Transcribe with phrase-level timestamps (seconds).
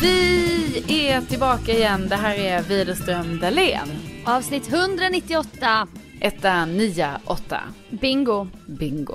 [0.00, 2.08] Vi är tillbaka igen.
[2.08, 3.88] Det här är Widerström Dahlén.
[4.26, 5.88] Avsnitt 198.
[6.20, 7.60] Etta, nia, åtta.
[7.90, 8.46] Bingo.
[8.66, 9.14] Bingo.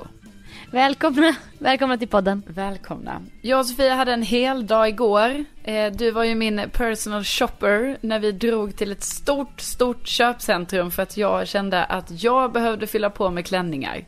[0.70, 2.42] Välkomna, välkomna till podden.
[2.46, 3.22] Välkomna.
[3.42, 5.44] Jag och Sofia hade en hel dag igår.
[5.64, 10.90] Eh, Du var ju min personal shopper när vi drog till ett stort, stort köpcentrum
[10.90, 14.04] för att jag kände att jag behövde fylla på med klänningar.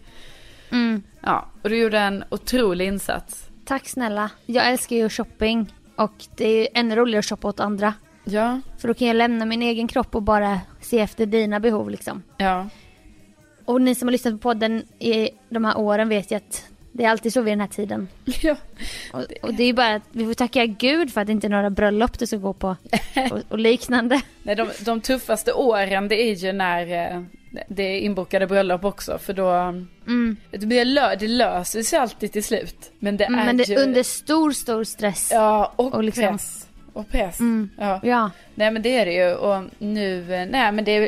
[0.71, 1.03] Mm.
[1.21, 3.45] Ja, och du gjorde en otrolig insats.
[3.65, 4.31] Tack snälla.
[4.47, 7.95] Jag älskar ju shopping och det är ännu roligare att shoppa åt andra.
[8.25, 11.91] Ja, För då kan jag lämna min egen kropp och bara se efter dina behov
[11.91, 12.23] liksom.
[12.37, 12.69] ja,
[13.65, 17.05] Och ni som har lyssnat på podden i de här åren vet ju att det
[17.05, 18.09] är alltid så vid den här tiden.
[18.43, 18.57] ja.
[19.13, 21.47] Och, och det är ju bara att vi får tacka gud för att det inte
[21.47, 22.69] är några bröllop du ska gå på
[23.31, 24.21] och, och liknande.
[24.43, 27.23] Nej, de, de tuffaste åren det är ju när eh,
[27.69, 29.51] det är inbokade bröllop också för då
[30.07, 30.37] Mm.
[30.51, 32.93] det, blir lö, det löser sig alltid till slut.
[32.99, 33.77] Men det Mm, är Men det ju...
[33.77, 35.29] under stor, stor stress.
[35.33, 36.69] Ja, och, och liksom- press.
[36.93, 37.41] Och press.
[37.41, 37.71] Mm.
[37.79, 38.01] Ja.
[38.03, 38.31] Ja.
[38.55, 41.03] Nej men det är det ju och nu, nej men det är,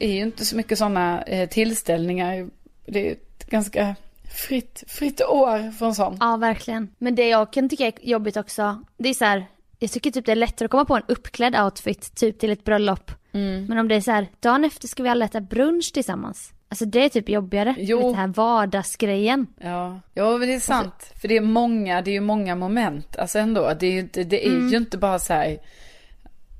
[0.00, 2.48] är ju inte så mycket sådana eh, tillställningar.
[2.86, 3.94] Det är ett ganska
[4.48, 6.16] fritt, fritt år från sånt.
[6.20, 6.88] Ja, verkligen.
[6.98, 9.46] Men det jag kan tycka är jobbigt också, det är så här,
[9.78, 12.64] jag tycker typ det är lättare att komma på en uppklädd outfit, typ till ett
[12.64, 13.10] bröllop.
[13.32, 13.64] Mm.
[13.64, 16.52] Men om det är så här, dagen efter ska vi alla äta brunch tillsammans.
[16.68, 17.74] Alltså det är typ jobbigare.
[17.78, 18.10] Jo.
[18.10, 19.46] Det här vardagsgrejen.
[19.60, 21.12] Ja, jo men det är sant.
[21.20, 23.16] För det är många, det är ju många moment.
[23.16, 24.68] Alltså ändå, det är ju inte, det är Mm.
[24.68, 25.58] ju inte bara så här.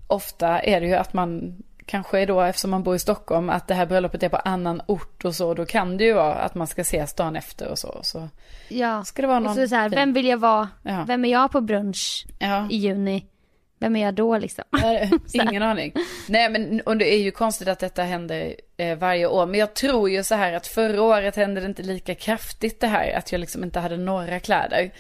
[0.06, 1.56] Ofta är det ju att man
[1.88, 5.25] kanske då, eftersom man bor i Stockholm, att det här bröllopet är på annan ort
[5.25, 5.54] och så.
[5.54, 8.00] Då kan det ju vara att man ska ses dagen efter och så.
[8.03, 8.28] så.
[8.69, 9.04] Ja.
[9.04, 10.69] Ska det vara Och någon så, är det så här, vem vill jag vara?
[10.82, 11.04] Ja.
[11.06, 12.66] Vem är jag på brunch Ja.
[12.71, 13.26] i juni?
[13.81, 14.65] Vem är jag då liksom?
[15.26, 15.43] Så.
[15.43, 15.93] Ingen aning.
[16.28, 19.47] Nej men och det är ju konstigt att detta händer eh, varje år.
[19.47, 22.87] Men jag tror ju så här att förra året hände det inte lika kraftigt det
[22.87, 23.12] här.
[23.19, 24.91] Att jag liksom inte hade några kläder.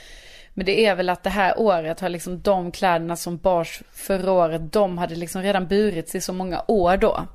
[0.58, 4.32] Men det är väl att det här året har liksom de kläderna som bars förra
[4.32, 4.72] året.
[4.72, 7.26] De hade liksom redan burits i så många år då.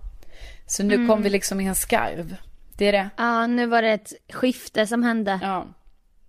[0.66, 2.35] Så nu kom vi liksom i en skarv.
[2.78, 3.09] Det är det.
[3.17, 5.39] Ja, nu var det ett skifte som hände.
[5.41, 5.66] Ja.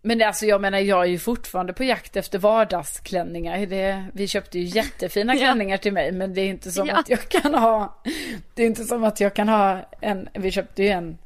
[0.02, 3.66] Men alltså jag menar jag är ju fortfarande på jakt efter vardagsklänningar.
[3.66, 5.38] Det, vi köpte ju jättefina Ja.
[5.38, 6.96] klänningar till mig men det är inte som Ja.
[6.96, 8.02] att jag kan ha.
[8.54, 11.18] Det är inte som att jag kan ha en, vi köpte ju en,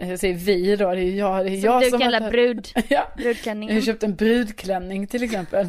[0.00, 2.30] jag säger vi då, det är jag, det är Som jag du som kallar har-
[2.30, 2.82] brud, Ja.
[2.88, 3.74] Jag brudklänningen.
[3.74, 5.66] har köpt en brudklänning till exempel.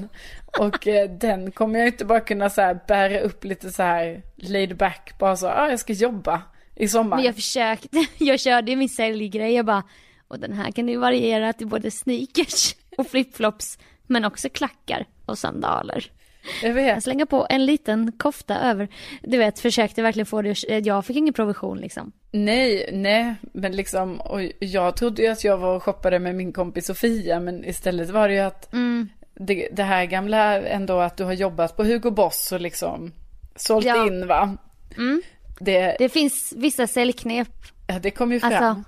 [0.60, 4.22] Och eh, den kommer jag inte bara kunna så här bära upp lite så här
[4.36, 5.14] laid back.
[5.20, 6.42] Bara så, ah, jag ska jobba
[6.76, 7.16] i sommar.
[7.18, 9.84] Men jag försökte, jag körde ju min säljgrej, jag bara,
[10.28, 13.78] och den här kan ju variera till både sneakers och flipflops,
[14.08, 16.12] men också klackar och sandaler.
[16.62, 17.04] Jag Jag vet.
[17.04, 18.88] slänger på en liten kofta över,
[19.24, 20.56] du vet, försökte verkligen få det,
[20.86, 22.12] jag fick ingen provision liksom.
[22.32, 26.54] Nej, nej, men liksom, och jag trodde ju att jag var och shoppade med min
[26.54, 29.10] kompis Sofia, men istället var det ju att Mm.
[29.36, 33.12] det, det här gamla ändå att du har jobbat på Hugo Boss och liksom
[33.56, 34.08] sålt Ja.
[34.08, 34.58] in va?
[34.98, 35.22] Mm.
[35.60, 37.50] Det, Det finns vissa säljknep,
[37.88, 38.54] ja, det kom ju fram.
[38.54, 38.84] alltså,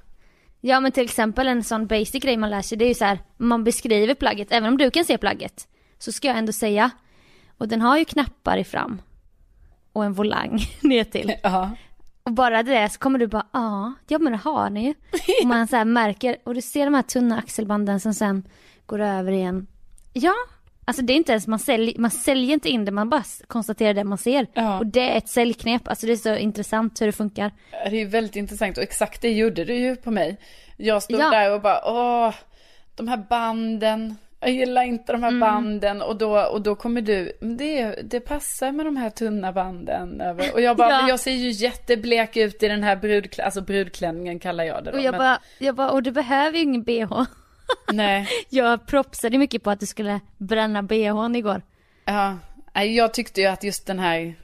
[0.62, 3.06] ja men till exempel en sån basic grej man lär sig, det är ju så
[3.06, 6.90] här, man beskriver plagget, även om du kan se plagget, så ska jag ändå säga,
[7.62, 9.02] och den har ju knappar i fram,
[9.94, 11.34] och en volang ner till.
[11.44, 11.72] Ja.
[12.24, 14.94] Och bara det så kommer du bara, ja, ja men det har ni ju.
[15.42, 18.44] Och man så märker, och du ser de här tunna axelbanden som sen
[18.86, 19.68] går över igen.
[20.14, 20.34] Ja,
[20.86, 23.94] Alltså det är inte ens, man säljer, man säljer inte in det, man bara konstaterar
[23.94, 24.48] det man ser.
[24.54, 24.80] Ja.
[24.80, 27.52] Och det är ett säljknep, alltså det är så intressant hur det funkar.
[27.90, 30.38] Det är väldigt intressant och exakt det gjorde du ju på mig.
[30.78, 31.30] Jag stod Ja.
[31.30, 32.34] där och bara, åh,
[32.96, 35.40] de här banden, jag gillar inte de här Mm.
[35.40, 39.52] banden och då, och då kommer du, "Men det, det passar med de här tunna
[39.52, 40.54] banden över.
[40.54, 41.08] Och jag bara, Ja.
[41.10, 44.98] jag ser ju jätteblek ut i den här brudklä, alltså brudklänningen kallar jag det då.
[44.98, 47.24] Och jag men, bara, jag bara, och du behöver ju ingen bh.
[47.94, 51.62] Nej, Jag propsade mycket på att du skulle bränna bhn igår.
[52.06, 52.38] ja,
[52.84, 54.36] jag tyckte ju att just den här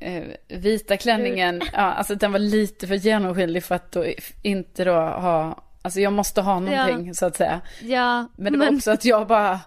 [0.00, 4.04] eh, vita klänningen, ja, alltså den var lite för genomskinlig för att då
[4.42, 7.60] inte då ha, alltså jag måste ha någonting så att säga.
[7.82, 9.60] Ja, Men det var också att jag bara,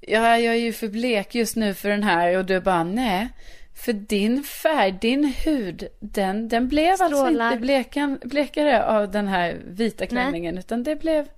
[0.00, 3.28] ja, jag är ju för blek just nu för den här och du bara, nej.
[3.74, 7.52] För din färg, din hud, den, den blev alltså Strålar.
[7.52, 10.58] inte blekan, blekare av den här vita klänningen.
[10.58, 11.28] Utan det blev,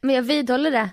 [0.00, 0.90] Men jag vidhåller det.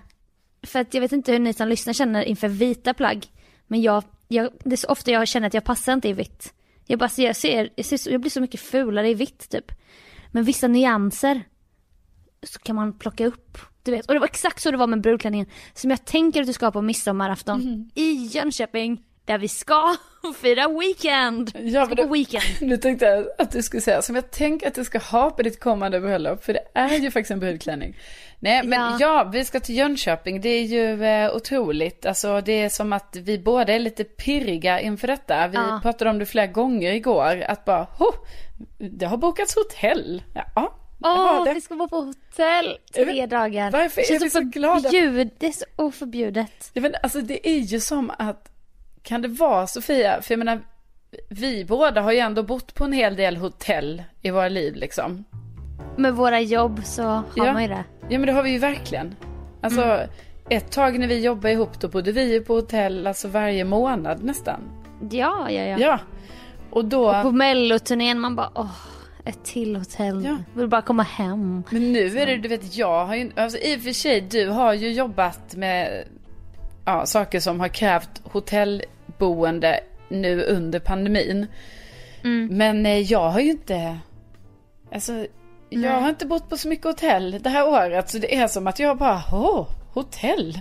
[0.63, 3.25] För att jag vet inte hur ni som lyssnar känner inför vita plagg.
[3.68, 6.53] Men jag, jag det är så ofta jag känner att jag passar inte i vitt.
[6.86, 9.71] Jag bara jag ser, jag, ser, jag blir så mycket fulare i vitt typ.
[10.31, 11.44] Men vissa nyanser
[12.44, 13.57] så kan man plocka upp.
[13.83, 14.06] Du vet.
[14.06, 15.47] Och det var exakt så det var med brudklänningen.
[15.74, 17.89] Som jag tänker att du ska på midsommarafton Mhm.
[17.95, 19.01] i Jönköping.
[19.25, 19.95] Där vi ska
[20.41, 21.51] fira weekend.
[21.63, 22.44] Ja, men det- weekend.
[22.62, 25.41] nu tänkte jag att du skulle säga, som jag tänker att du ska ha på
[25.44, 26.44] ditt kommande bröllop.
[26.44, 27.97] För det är ju faktiskt en brudklänning.
[28.39, 29.30] Nej, men ja, Ja.
[29.33, 30.41] vi ska till Jönköping.
[30.41, 32.06] Det är ju eh, otroligt.
[32.06, 35.47] Alltså det är som att vi båda är lite pirriga inför detta.
[35.47, 35.80] Vi Ja.
[35.83, 37.41] pratade om det flera gånger igår.
[37.47, 38.15] Att bara, oh,
[38.77, 40.24] det har bokats hotell.
[40.56, 43.72] Ja, Åh, det, vi ska vara på hotell tre dagar.
[43.72, 44.90] Varför är vi så glada?
[45.40, 46.72] Det är så oförbjudet.
[46.74, 48.51] Ja, men alltså det är ju som att,
[49.04, 50.60] kan det vara Sofia, för jag menar,
[51.30, 55.24] vi båda har ju ändå bott på en hel del hotell i våra liv liksom.
[55.98, 57.54] Med våra jobb så har Ja.
[57.54, 57.84] man ju det.
[58.10, 59.16] Ja men det har vi ju verkligen.
[59.62, 60.10] Alltså Mm.
[60.50, 64.24] ett tag när vi jobbade ihop då bodde vi ju på hotell alltså varje månad
[64.24, 64.60] nästan.
[65.12, 65.78] Ja, ja, ja.
[65.80, 66.00] Ja.
[66.69, 68.72] Och då, På melloturnén man bara åh,
[69.30, 70.26] ett till hotell.
[70.26, 70.38] Ja.
[70.54, 71.64] Vill bara komma hem.
[71.70, 74.48] men nu är det, du vet jag har ju, alltså i och för sig du
[74.48, 76.04] har ju jobbat med
[76.86, 79.80] ja, saker som har krävt hotellboende
[80.10, 81.48] nu under pandemin.
[82.24, 82.58] Mm.
[82.58, 84.00] Men eh, jag har ju inte,
[84.92, 85.14] alltså
[85.70, 86.02] jag Nej.
[86.02, 88.80] har inte bott på så mycket hotell det här året så det är som att
[88.80, 90.60] jag bara, åh, hotell.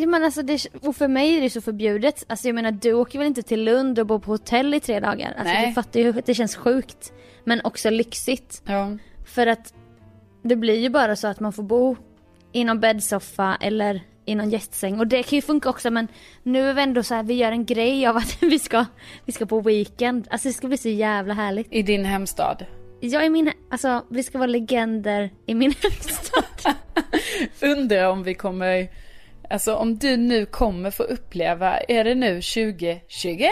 [0.00, 2.24] Ja, men alltså det, och för mig är det så förbjudet.
[2.28, 5.00] Alltså jag menar du åker väl inte till Lund och bor på hotell i tre
[5.00, 5.34] dagar?
[5.38, 5.66] Alltså Nej.
[5.66, 7.12] du fattar ju att det känns sjukt.
[7.44, 8.62] Men också lyxigt.
[8.66, 8.96] Ja.
[9.26, 9.74] För att
[10.42, 11.96] det blir ju bara så att man får bo
[12.52, 14.98] i någon bäddsoffa eller i någon gästsäng.
[15.00, 16.08] Och det kan ju funka också men
[16.42, 18.86] nu är vi ändå så här, vi gör en grej av att vi ska,
[19.24, 20.28] vi ska på weekend.
[20.30, 21.66] Alltså det ska bli så jävla härligt.
[21.70, 22.66] I din hemstad.
[23.00, 26.74] Jag är min, alltså vi ska vara legender i min hemstad.
[27.78, 28.88] Undrar om vi kommer,
[29.50, 33.50] alltså om du nu kommer få uppleva, är det nu 2021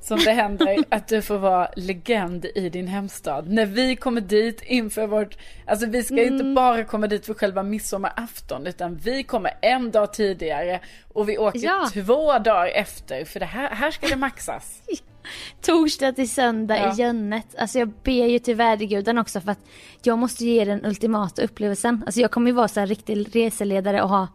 [0.00, 3.48] som det händer att du får vara legend i din hemstad?
[3.48, 7.62] När vi kommer dit inför vårt, alltså vi ska inte bara komma dit för själva
[7.62, 10.80] midsommarafton utan vi kommer en dag tidigare
[11.12, 11.88] och vi åker Ja.
[11.94, 14.82] två dagar efter för det här, här ska det maxas.
[15.62, 16.92] Torsdag till söndag Ja.
[16.92, 17.46] i Jönnet.
[17.58, 19.60] Alltså jag ber ju till väderguden också för att
[20.02, 22.02] jag måste ge den ultimata upplevelsen.
[22.06, 24.28] Alltså jag kommer ju vara så här riktig reseledare och ha,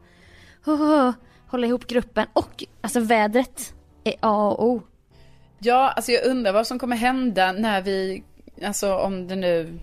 [1.47, 3.73] hålla ihop gruppen och alltså vädret
[4.03, 4.81] är A och O.
[5.59, 8.23] Ja, alltså jag undrar vad som kommer hända när vi,
[8.65, 9.79] alltså om det nu,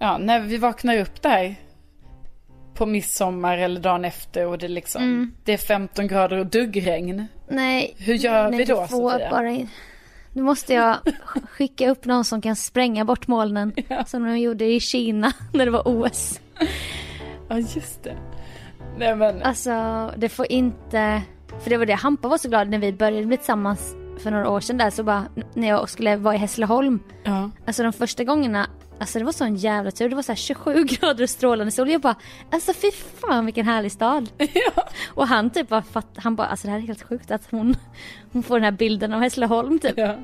[0.00, 1.54] ja, när vi vaknar upp där
[2.74, 5.32] på midsommar eller dagen efter och det liksom, Mm.
[5.44, 7.26] det är 15 grader och duggregn.
[7.48, 7.94] Nej.
[7.98, 9.30] Hur gör nej, vi då, Sofia?
[9.30, 9.66] bara.
[10.32, 13.72] Nu måste jag sk- skicka upp någon som kan spränga bort molnen.
[13.88, 14.04] Ja.
[14.04, 16.40] Som de gjorde i Kina när det var OS.
[17.48, 18.16] Ja, just det.
[19.00, 19.70] Nej men, Alltså
[20.16, 21.22] det får inte,
[21.62, 24.50] för det var det Hampa var så glad när vi började bli tillsammans för några
[24.50, 27.00] år sedan där så bara när jag skulle vara i Hässleholm.
[27.24, 27.50] ja.
[27.66, 28.66] Alltså de första gångerna,
[28.98, 30.08] alltså det var sån jävla tur.
[30.08, 31.90] Det var så här 27 grader och strålande sol.
[31.90, 32.14] Jag bara,
[32.52, 34.30] alltså fy fan vilken härlig stad.
[34.38, 34.88] ja.
[35.14, 37.76] Och han typ bara fatt, han bara, alltså det här är helt sjukt att hon,
[38.32, 39.94] hon får den här bilden av Hässleholm typ.
[39.96, 40.14] ja.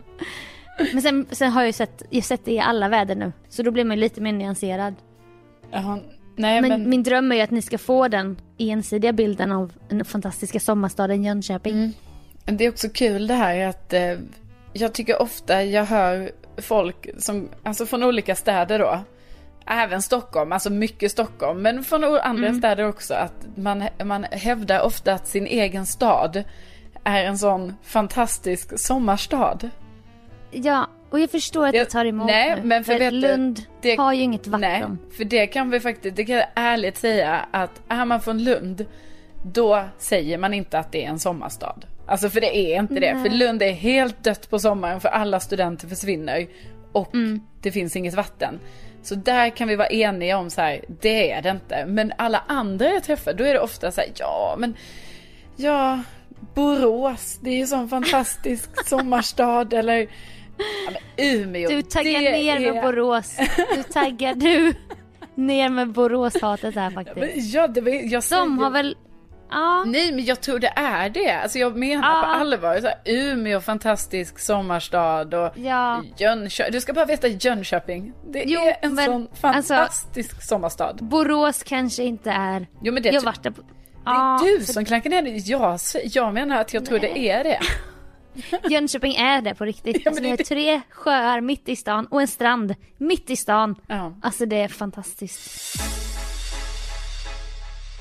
[0.92, 3.32] Men sen, sen har jag ju sett, jag sett det i alla väder nu.
[3.48, 4.94] Så då blir man ju lite mer nyanserad.
[5.70, 5.98] Jaha.
[6.36, 9.72] Nej Men, men, min dröm är ju att ni ska få den ensidiga bilden av
[9.88, 11.74] den fantastiska sommarstaden Jönköping.
[12.46, 12.56] Mm.
[12.56, 14.14] det är också kul det här att eh,
[14.72, 19.00] jag tycker ofta jag hör folk som, alltså från olika städer då.
[19.66, 23.14] Även Stockholm, alltså mycket Stockholm, men från andra städer också.
[23.14, 26.44] Att man, man hävdar ofta att sin egen stad
[27.04, 29.70] är en sån fantastisk sommarstad.
[30.50, 32.62] Ja, och jag förstår att Det- tar emot nej, nu.
[32.62, 34.60] men för du, Lund det- har ju inget vatten.
[34.60, 38.44] Nej, för det kan vi faktiskt, det kan jag ärligt säga att är man från
[38.44, 38.86] Lund,
[39.42, 41.84] då säger man inte att det är en sommarstad.
[42.06, 43.22] Alltså för det är inte det.
[43.22, 46.46] För Lund är helt dött på sommaren för alla studenter försvinner.
[46.92, 47.12] Och
[47.62, 48.60] det finns inget vatten.
[49.02, 51.84] Så där kan vi vara eniga om så här, det är det inte.
[51.86, 54.74] Men alla andra jag träffar, då är det ofta så här, ja men,
[55.56, 56.02] ja,
[56.54, 60.06] Borås, det är ju sån fantastisk sommarstad eller
[60.58, 61.68] ja, men Umeå.
[61.68, 62.72] Du taggar det ner är...
[62.72, 63.36] med Borås.
[63.76, 64.74] Du taggar du
[65.34, 67.54] ner med Boråshatet här faktiskt.
[67.54, 68.96] Ja, det var, jag De säger- har väl,
[69.50, 69.84] ja.
[69.86, 71.30] Nej men jag tror det är det.
[71.30, 72.20] Alltså jag menar Ja.
[72.22, 72.78] på allvar.
[72.80, 76.02] Så här, Umeå fantastisk sommarstad och Ja.
[76.18, 76.72] Jönköping.
[76.72, 78.12] Du ska bara veta Jönköping.
[78.32, 80.94] Det Jo, är en men, sån alltså- fantastisk sommarstad.
[81.00, 82.66] Borås kanske inte är.
[82.82, 83.62] Jo men det, jag det varit där på...
[84.06, 85.30] är du som klankar ner det.
[85.30, 87.60] Jag, jag menar att jag tror det är det.
[88.70, 89.96] Jönköping är det på riktigt.
[90.04, 93.74] Ja, alltså, det är tre sjöar mitt i stan och en strand mitt i stan.
[93.86, 94.14] Ja.
[94.22, 95.76] Alltså det är fantastiskt.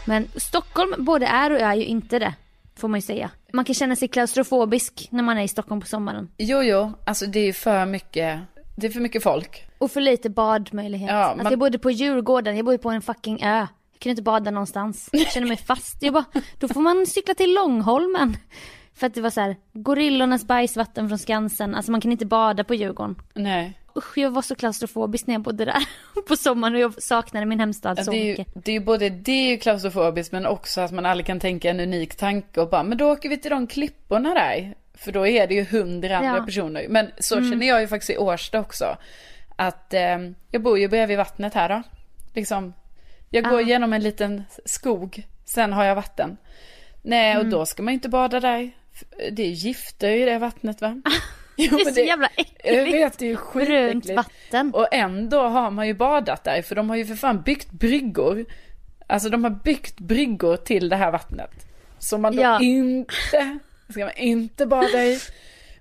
[0.07, 2.33] Men Stockholm både är och är ju inte det.
[2.77, 3.29] Får man ju säga.
[3.53, 6.29] Man kan känna sig klaustrofobisk när man är i Stockholm på sommaren.
[6.37, 8.39] Jo jo, alltså det är för mycket.
[8.75, 9.65] Det är för mycket folk.
[9.77, 11.09] Och för lite badmöjlighet.
[11.11, 13.57] Ja, alltså man- jag bodde på Djurgården, jag bodde på en fucking ö.
[13.91, 15.09] Jag kunde inte bada någonstans.
[15.11, 15.97] Jag kände mig fast.
[16.03, 16.25] Jag bara,
[16.59, 18.37] då får man cykla till Långholmen.
[18.95, 21.75] För att det var så här, gorillornas bajsvatten från Skansen.
[21.75, 23.15] Alltså man kan inte bada på Djurgården.
[23.33, 23.79] Nej.
[23.97, 25.87] Usch, jag var så klaustrofobisk när jag bodde där
[26.27, 28.47] på sommaren och jag saknade min hemstad så det, är ju, mycket.
[28.65, 31.69] det är ju både det är ju klaustrofobiskt men också att man aldrig kan tänka
[31.69, 34.75] en unik tanke och bara men då åker vi till de klipporna där.
[34.93, 36.33] För då är det ju hundra andra Ja.
[36.33, 36.45] Mm.
[36.45, 36.85] personer.
[36.89, 38.97] Men så känner jag ju faktiskt i Årsta också.
[39.55, 40.17] Att eh,
[40.51, 41.83] jag bor ju bredvid vattnet här då.
[42.33, 42.73] Liksom,
[43.29, 43.67] jag går Ja.
[43.67, 46.37] genom en liten skog, sen har jag vatten.
[47.01, 47.45] Nej Mm.
[47.45, 48.71] och då ska man inte bada där.
[49.31, 51.01] Det är gifter i det vattnet va?
[51.57, 52.45] Jo, Det är så jävla Jag
[52.77, 52.95] äckligt.
[52.95, 54.73] vet, det är ju Brunt vatten.
[54.73, 58.45] Och ändå har man ju badat där, för de har ju för fan byggt bryggor.
[59.07, 61.67] Alltså de har byggt bryggor till det här vattnet.
[61.99, 62.59] Som man då Ja.
[62.61, 63.59] inte,
[63.89, 65.19] ska man inte bada i.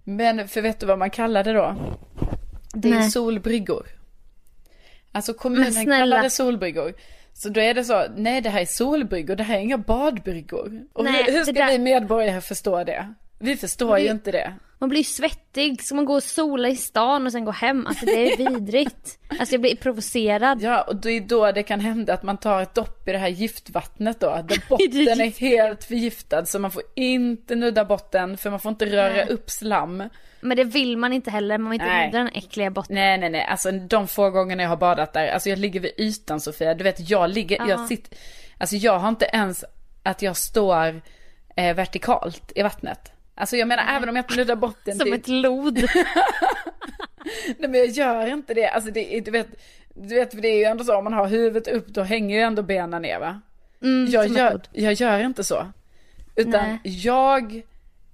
[0.04, 1.76] Men för vet du vad man kallar det då?
[2.74, 3.10] Det är Nej.
[3.10, 3.86] solbryggor.
[5.12, 6.94] Alltså kommunen kallar det solbryggor.
[7.36, 10.82] Så då är det så, nej det här är solbryggor, det här är inga badbryggor.
[10.92, 13.14] Och Nej, hur, hur ska där- vi medborgare förstå det?
[13.38, 14.52] Vi förstår ju Det- inte det.
[14.84, 17.86] Man blir svettig, ska man gå och sola i stan och sen gå hem?
[17.86, 19.18] Alltså det är vidrigt.
[19.40, 20.62] Alltså jag blir provocerad.
[20.62, 23.18] Ja, och det är då det kan hända att man tar ett dopp i det
[23.18, 24.26] här giftvattnet då.
[24.26, 28.86] Där botten är helt förgiftad så man får inte nudda botten för man får inte
[28.86, 29.26] röra Nej.
[29.28, 30.02] upp slam.
[30.40, 32.06] Men det vill man inte heller, man vill inte Nej.
[32.06, 32.94] nudda den äckliga botten.
[32.94, 33.44] Nej, nej, nej.
[33.44, 36.74] Alltså de få gångerna jag har badat där, alltså jag ligger vid ytan Sofia.
[36.74, 37.68] Du vet, jag ligger, Ja.
[37.68, 38.18] jag sitter,
[38.58, 39.64] alltså jag har inte ens
[40.02, 41.00] att jag står
[41.56, 43.10] eh, vertikalt i vattnet.
[43.34, 45.78] Alltså jag menar även om jag nuddar botten Som till- ett lod.
[47.58, 48.68] Nej men jag gör inte det.
[48.68, 49.46] Alltså det är, du vet,
[49.94, 52.42] du vet det är ju ändå så om man har huvudet upp då hänger ju
[52.42, 53.40] ändå benen ner va?
[53.82, 55.72] Mm, jag, gör, jag gör inte så.
[56.36, 56.78] Utan Nej.
[56.84, 57.62] jag,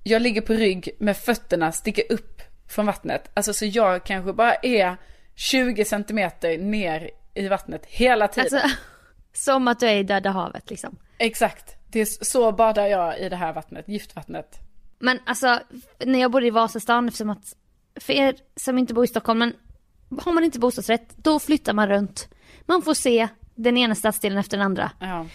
[0.02, 3.30] jag ligger på rygg med fötterna sticker upp från vattnet.
[3.34, 4.96] Alltså så jag kanske bara är
[5.34, 8.60] 20 centimeter ner i vattnet hela tiden.
[8.62, 8.76] Alltså,
[9.32, 10.96] som att du är i Döda havet liksom.
[11.18, 11.76] Exakt.
[11.86, 14.58] Det är så badar jag i det här vattnet, giftvattnet.
[15.00, 15.61] Men alltså,
[16.04, 17.57] när jag bodde i Vasastan, eftersom att,
[18.00, 19.54] för er som inte bor i Stockholm, men
[20.19, 22.28] har man inte bostadsrätt, då flyttar man runt.
[22.66, 24.90] Man får se den ena stadsdelen efter den andra.
[24.99, 25.26] Ja.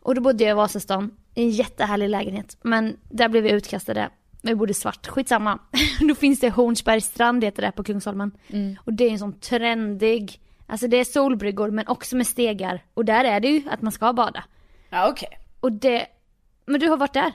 [0.00, 2.56] Och då bodde jag i Vasastan, i en jättehärlig lägenhet.
[2.62, 4.10] Men där blev vi utkastade.
[4.42, 5.58] Vi bodde svart, skitsamma.
[6.08, 8.30] då finns det Hornsbergs strand heter det på Kungsholmen.
[8.78, 12.84] Och det är en sån trendig, alltså det är solbryggor men också med stegar.
[12.94, 14.44] Och där är det ju att man ska bada.
[14.90, 15.38] Ja okej.
[15.60, 16.06] Och det,
[16.66, 17.32] men du har varit där?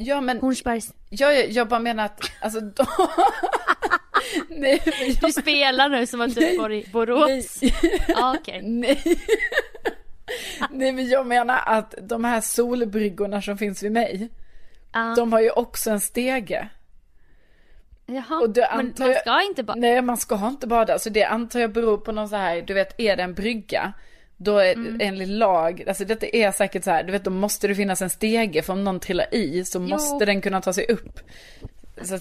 [0.00, 0.92] Ja men Hornsbergs.
[1.08, 2.86] jag, jag bara menar att, alltså då...
[4.48, 5.34] Nej men Du jag...
[5.34, 7.58] spelar nu som att du bor i Borås.
[7.62, 7.74] Nej.
[8.08, 8.62] Ja, okej.
[8.62, 9.02] Nej.
[10.70, 14.28] Nej men jag menar att de här solbryggorna som finns vid mig,
[14.92, 15.14] Ja.
[15.16, 16.68] de har ju också en stege.
[18.06, 19.74] Jaha, Och det men antar man jag- ska inte bara...
[19.74, 22.74] Nej man ska inte bada, så det antar jag beror på någon så här, du
[22.74, 23.92] vet är det en brygga,
[24.40, 24.96] då är Mm.
[25.00, 28.10] enligt lag, alltså detta är säkert så här, du vet då måste det finnas en
[28.10, 31.20] stege för om någon trillar i så måste den kunna ta sig upp.
[32.02, 32.18] Så,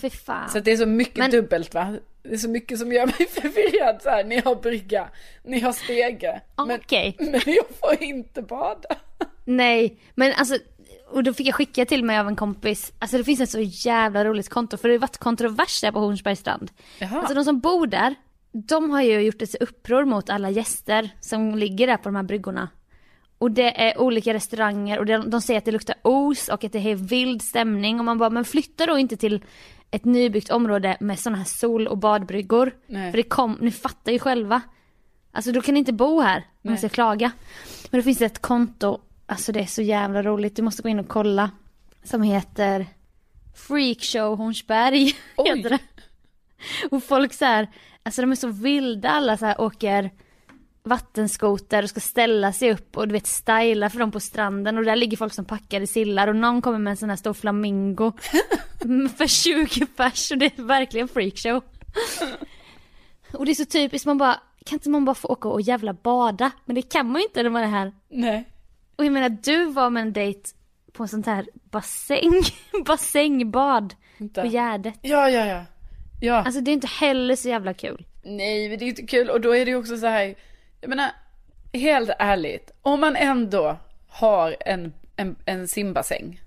[0.53, 1.97] så det är så mycket Men- dubbelt va?
[2.23, 5.09] Det är så mycket som gör mig förvirrad så här, ni har brygga,
[5.43, 7.15] ni har stege, men, Okej.
[7.19, 8.89] men jag får inte bada.
[9.45, 10.57] Nej, men alltså,
[11.09, 13.59] och då fick jag skicka till mig av en kompis, alltså det finns ett så
[13.61, 16.71] jävla roligt konto, för det har varit kontrovers där på Hornsbergs strand.
[16.99, 17.19] Jaha.
[17.19, 18.15] Alltså de som bor där,
[18.67, 22.23] de har ju gjort ett uppror mot alla gäster som ligger där på de här
[22.23, 22.69] bryggorna.
[23.37, 26.71] Och det är olika restauranger och de, de säger att det luktar os och att
[26.71, 29.43] det är vild stämning och man bara, men flytta då inte till
[29.91, 32.71] ett nybyggt område med sådana här sol och badbryggor.
[32.87, 33.11] Nej.
[33.11, 34.61] För det kom, ni fattar ju själva.
[35.31, 37.31] Alltså då kan ni inte bo här om man ska klaga.
[37.91, 40.89] Men då finns det ett konto alltså det är så jävla roligt, du måste gå
[40.89, 41.51] in och kolla.
[42.03, 42.85] Som heter
[43.55, 45.49] Freakshow Hornsberg, Oj.
[45.57, 45.79] heter det.
[46.91, 47.67] Och folk så här,
[48.03, 50.11] alltså de är så vilda alla så här åker
[50.83, 54.83] vattenskoter och ska ställa sig upp och du vet styla för dem på stranden och
[54.83, 58.11] där ligger folk som packade sillar och någon kommer med en sån här stor flamingo
[59.17, 61.61] för 20 pers och det är verkligen freakshow.
[63.33, 65.93] Och det är så typiskt, man bara, kan inte man bara få åka och jävla
[65.93, 66.51] bada?
[66.65, 67.93] Men det kan man ju inte när man är här.
[68.09, 68.49] Nej.
[68.95, 70.49] Och jag menar du var med en dejt
[70.93, 72.41] på en sånt här bassäng,
[72.85, 74.99] basängbad på Gärdet.
[75.01, 75.65] Ja, ja, ja.
[76.19, 76.35] Ja.
[76.35, 78.05] Alltså det är inte heller så jävla kul.
[78.23, 79.29] Nej, men det är inte kul.
[79.29, 80.35] Och då är det ju också så här,
[80.81, 81.11] jag menar,
[81.73, 86.41] helt ärligt, om man ändå har en, en, en simbassäng,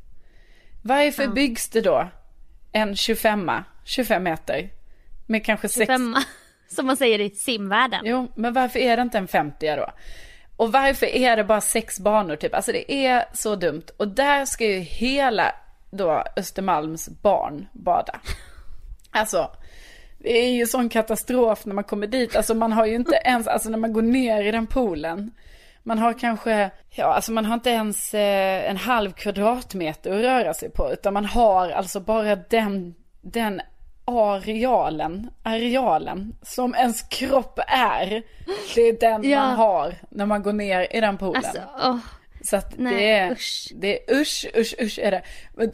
[0.82, 2.08] varför byggs det då
[2.72, 3.50] en 25
[3.84, 4.70] 25 meter
[5.26, 5.86] med kanske sex...
[5.86, 6.24] Femma,
[6.68, 8.00] som man säger i simvärlden.
[8.04, 9.90] Jo, men varför är det inte en 50 då?
[10.56, 12.54] Och varför är det bara sex banor typ?
[12.54, 13.82] Alltså det är så dumt.
[13.96, 15.54] Och där ska ju hela
[15.90, 18.20] då Östermalms barn bada.
[19.10, 19.50] Alltså,
[20.18, 22.36] det är ju sån katastrof när man kommer dit.
[22.36, 25.30] Alltså man har ju inte ens, alltså när man går ner i den poolen.
[25.82, 30.54] Man har kanske, ja alltså man har inte ens eh, en halv kvadratmeter att röra
[30.54, 30.92] sig på.
[30.92, 33.60] Utan man har alltså bara den, den
[34.04, 38.22] arealen, arealen som ens kropp är.
[38.74, 39.40] Det är den Ja.
[39.40, 41.42] man har när man går ner i den poolen.
[41.44, 41.96] Alltså, åh.
[42.42, 43.68] Så att Nej, det är, usch.
[43.74, 45.22] det är usch, usch, usch är det.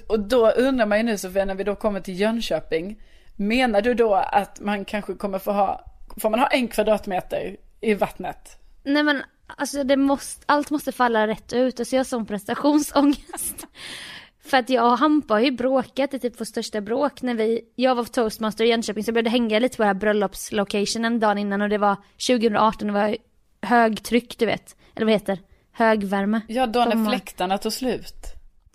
[0.07, 3.03] Och då undrar man ju nu Sofia, när vi då kommer till Jönköping.
[3.37, 5.85] Menar du då att man kanske kommer få ha,
[6.17, 8.59] får man ha en kvadratmeter i vattnet?
[8.85, 11.81] Nej men alltså det måste, allt måste falla rätt ut.
[11.81, 13.67] Alltså jag har sån prestationsångest.
[14.45, 17.61] För att jag och Hampa har ju bråkat i typ vår största bråk när vi,
[17.75, 21.39] jag var toastmaster i Jönköping så jag började hänga lite på det här bröllopslocationen dagen
[21.39, 21.97] innan och det var
[22.29, 23.17] 2018 det var
[23.63, 24.77] högtryck du vet.
[24.95, 25.39] Eller vad heter
[25.73, 26.41] Högvärme.
[26.49, 28.16] Ja, då när fläktarna tog slut.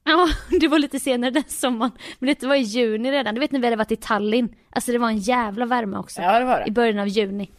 [0.03, 0.29] Ja,
[0.59, 1.91] det var lite senare den sommaren.
[2.19, 3.35] Men det var i juni redan.
[3.35, 4.55] Du vet när vi hade varit i Tallinn.
[4.69, 6.21] Alltså det var en jävla värme också.
[6.21, 6.71] Ja, det var I det.
[6.71, 7.49] början av juni.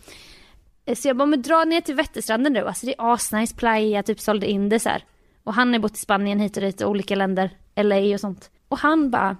[0.85, 2.67] Eh, Så jag bara, men dra ner till Vätterstranden nu.
[2.67, 5.05] Alltså det är asnice playa, typ sålde in det så här.
[5.45, 7.51] Och han har bott i Spanien hit och dit och olika länder.
[7.77, 8.51] LA och sånt.
[8.69, 9.37] Och han bara,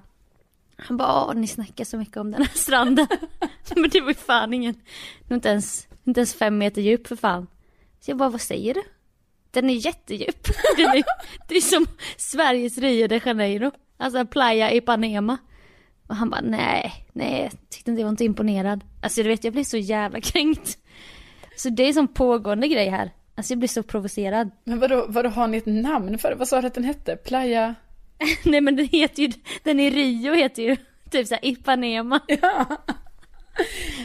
[0.77, 3.07] han bara, åh ni snackar så mycket om den här stranden.
[3.77, 4.75] men det var ju fan ingen,
[5.31, 7.47] inte ens, inte ens fem meter djup för fan.
[8.01, 8.83] Så jag bara, vad säger du?
[9.53, 10.47] Den är jättedjup.
[10.77, 11.03] Den är,
[11.49, 11.87] det är som
[12.17, 13.71] Sveriges Rio de Janeiro.
[13.97, 15.39] Alltså Playa Ipanema.
[16.07, 18.85] Och han bara nej, nej, tyckte inte jag var inte imponerad.
[19.03, 20.79] Alltså du vet jag blir så jävla kränkt.
[21.57, 23.11] Så det är som pågående grej här.
[23.35, 24.51] Alltså jag blir så provocerad.
[24.65, 26.35] Men vadå, vadå har ni ett namn för det?
[26.37, 27.17] Vad sa du att den hette?
[27.17, 27.75] Playa?
[28.45, 30.77] nej men den heter ju, den i Rio heter ju
[31.11, 32.21] typ såhär Ipanema.
[32.29, 32.67] Ja,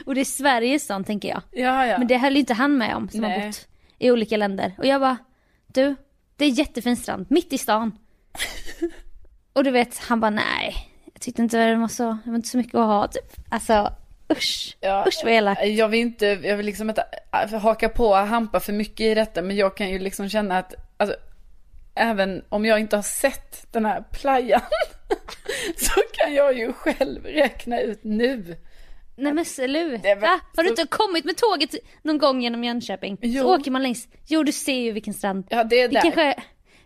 [0.06, 1.42] Och det är Sveriges sån tänker jag.
[1.52, 1.86] ja.
[1.86, 1.98] ja.
[1.98, 3.48] Men det höll inte han med om som har Nej.
[3.48, 3.68] bott
[4.00, 4.76] i olika länder.
[4.78, 5.18] Och jag bara,
[5.78, 5.96] du,
[6.36, 7.98] det är jättefin strand, mitt i stan.
[9.54, 10.76] och du vet, han bara nej,
[11.14, 13.34] jag tyckte inte det var så, det var inte så mycket att ha typ.
[13.50, 13.94] Alltså
[14.32, 15.66] usch, Ja, usch vad elakt.
[15.66, 19.42] Jag vill inte, jag vill liksom inte äh, haka på hampa för mycket i detta,
[19.42, 21.16] men jag kan ju liksom känna att, alltså,
[21.96, 24.62] även om jag inte har sett den här playan,
[25.78, 28.58] så kan jag ju själv räkna ut nu.
[29.18, 29.98] Nej men sluta!
[30.04, 33.18] Det var- Har du inte kommit med tåget någon gång genom Jönköping?
[33.22, 33.44] Jo.
[33.44, 35.48] Så åker man längs, jo du ser ju vilken strand.
[35.50, 36.02] Ja, det är Det där.
[36.02, 36.36] kanske,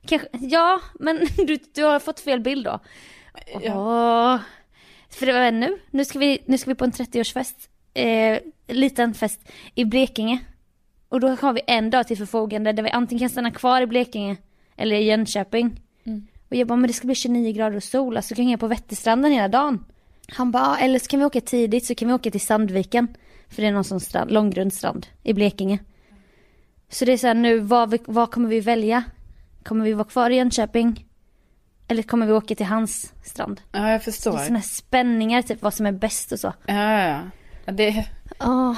[0.05, 2.79] kanske, ja men du, du har fått fel bild då.
[3.61, 3.71] Ja.
[4.33, 4.39] Åh.
[5.09, 7.55] För det var nu, nu ska vi, nu ska vi på en 30-årsfest,
[7.93, 9.41] eh, liten fest
[9.75, 10.39] i Blekinge.
[11.09, 13.87] Och då har vi en dag till förfogande där vi antingen kan stanna kvar i
[13.87, 14.37] Blekinge
[14.77, 15.81] eller i Jönköping.
[16.49, 18.57] Och jag bara, men det ska bli 29 grader och sol, alltså kan jag hänga
[18.57, 19.85] på Vätterstranden hela dagen.
[20.27, 23.07] Han bara, "Ja, eller så kan vi åka tidigt så kan vi åka till Sandviken.
[23.49, 25.79] För det är någon sån strand, långgrund strand i Blekinge.
[26.89, 29.03] Så det är så här nu, vad, vi, vad kommer vi välja?
[29.63, 31.05] Kommer vi vara kvar i Jönköping?
[31.87, 33.61] Eller kommer vi åka till hans strand?
[33.71, 34.39] Ja, jag Det förstår.
[34.39, 36.53] är såna här spänningar, typ vad som är bäst och så.
[36.65, 36.73] Ja,
[37.07, 37.19] ja.
[37.65, 38.05] Ja, Det är
[38.39, 38.77] Åh,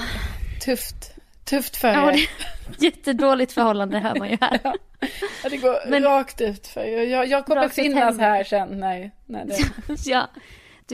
[0.66, 1.12] tufft.
[1.46, 2.16] Tufft för ja, er.
[2.78, 4.60] det, jättedåligt förhållande hör man ju här.
[5.44, 7.04] Ja, det går Men- rakt ut för er.
[7.04, 8.80] Jag, jag kommer finnas här sen.
[8.80, 9.96] Nej, nej, det...
[10.06, 10.28] Ja,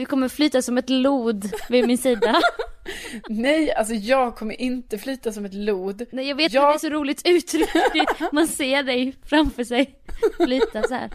[0.00, 2.40] du kommer flyta som ett lod vid min sida.
[3.28, 6.06] nej, alltså jag kommer inte flyta som ett lod.
[6.12, 7.68] Nej, jag vet Jag- att det är så roligt uttryck.
[8.32, 9.94] Man ser dig framför sig
[10.36, 11.10] flyta så här.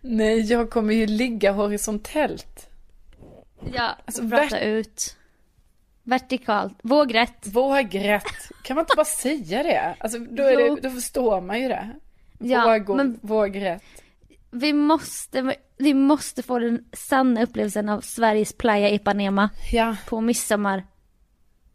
[0.00, 2.68] Nej, jag kommer ju ligga horisontellt.
[3.74, 5.16] Ja, Alltså, prata vert- ut.
[6.02, 7.46] Vertikalt, vågrätt.
[7.46, 8.24] Vågrätt.
[8.62, 9.94] Kan man inte bara säga det?
[10.00, 11.88] Alltså då, det, då förstår man ju det.
[12.38, 13.82] Ja, Våg, men- Vågrätt.
[14.50, 20.86] Vi måste, vi måste få den sanna upplevelsen av Sveriges Playa Ipanema Ja, på midsommar.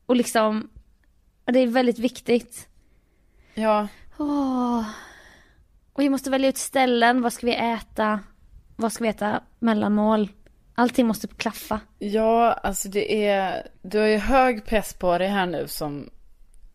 [0.05, 0.69] Och liksom,
[1.45, 2.67] det är väldigt viktigt.
[3.53, 3.87] ja.
[4.17, 4.83] Åh.
[5.93, 8.19] Och vi måste välja ut ställen, vad ska vi äta?
[8.75, 10.29] Vad ska vi äta mellanmål?
[10.75, 11.79] Allting måste klaffa.
[11.99, 16.09] Ja, alltså det är, du har ju hög press på dig här nu som,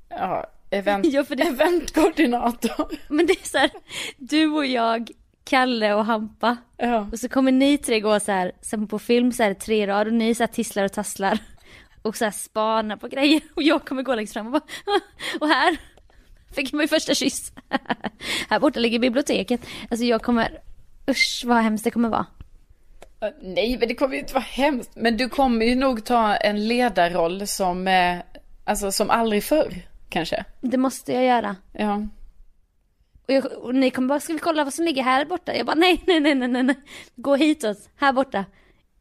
[0.09, 2.89] ja, event, Ja, för det- eventkoordinator.
[3.09, 3.71] Men det är så här,
[4.17, 5.11] du och jag,
[5.49, 6.57] Kalle och Hampa.
[6.77, 7.09] Ja.
[7.13, 10.07] Och så kommer ni tre gå så här, som på film så här tre rad
[10.07, 11.39] och ni så här tisslar och tasslar.
[12.03, 13.41] Och så här spanar på grejer.
[13.55, 14.63] Och jag kommer gå längst fram och bara,
[15.41, 15.77] och här
[16.55, 17.53] fick jag min första kyss.
[18.49, 19.61] här borta ligger biblioteket.
[19.91, 20.61] Alltså jag kommer,
[21.11, 22.27] usch vad hemskt det kommer vara.
[23.43, 24.91] Nej, men det kommer ju inte vara hemskt.
[24.95, 28.19] Men du kommer ju nog ta en ledarroll som, eh,
[28.65, 29.75] alltså som aldrig förr,
[30.09, 30.45] kanske.
[30.61, 31.57] Det måste jag göra.
[31.73, 32.07] Ja.
[33.29, 35.57] Och, jag, och ni kommer bara, ska vi kolla vad som ligger här borta?
[35.57, 36.77] Jag bara, nej, nej, nej, nej, nej, nej.
[37.17, 38.45] Gå hitåt, här borta.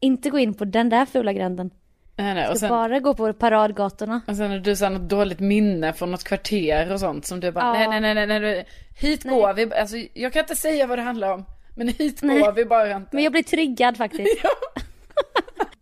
[0.00, 1.70] Inte gå in på den där fula gränden.
[2.16, 2.48] Nej, nej.
[2.48, 4.20] Och ska sen, bara gå på paradgatorna.
[4.26, 7.52] och sen har du här något dåligt minne från något kvarter och sånt som du
[7.52, 8.66] bara, nej, nej, nej, nej, nej, nej.
[9.00, 9.74] hit går vi.
[9.74, 11.44] Alltså, jag kan inte säga vad det handlar om.
[11.76, 12.38] Men hit Nej.
[12.40, 13.08] går vi bara inte.
[13.12, 14.38] Men jag blir triggad faktiskt.
[14.42, 14.50] Ja.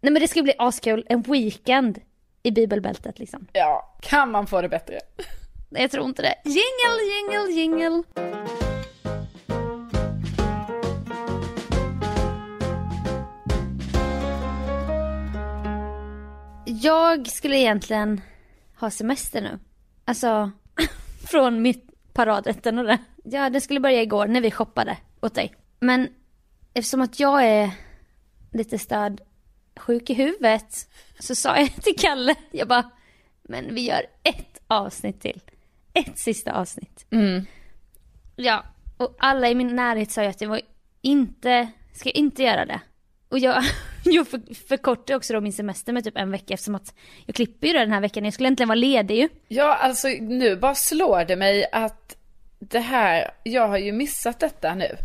[0.01, 1.99] Nej men det ska bli askul, en weekend
[2.43, 3.47] i bibelbältet liksom.
[3.53, 5.01] Ja, kan man få det bättre?
[5.79, 6.35] Jag tror inte det.
[6.45, 8.03] Jingle, jingle, jingle.
[16.67, 18.21] Jag skulle egentligen
[18.77, 19.59] ha semester nu.
[20.05, 20.51] Alltså,
[21.31, 22.99] från mitt paradrätten och det.
[23.25, 25.55] Ja, den skulle börja igår när vi shoppade åt dig.
[25.81, 26.09] Men
[26.75, 27.71] eftersom att jag är
[28.53, 29.21] lite störd
[29.77, 32.91] sjuk i huvudet så sa jag till Kalle, jag bara,
[33.43, 35.41] men vi gör ett avsnitt till.
[35.97, 37.07] Ett sista avsnitt.
[38.37, 38.65] Ja,
[38.97, 40.61] och alla i min närhet sa ju att det var
[41.03, 42.81] inte, ska inte göra det.
[43.29, 43.63] Och jag,
[44.05, 46.95] jag för, förkortade också då min semester med typ en vecka eftersom att
[47.27, 48.25] jag klipper ju den här veckan.
[48.25, 49.29] Jag skulle egentligen vara ledig ju.
[49.49, 52.17] Ja, alltså nu bara slår det mig att
[52.59, 54.97] det här, jag har ju missat detta nu.